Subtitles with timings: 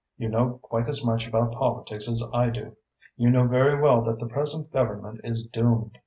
[0.17, 2.75] You know quite as much about politics as I do.
[3.17, 5.99] You know very well that the present Government is doomed.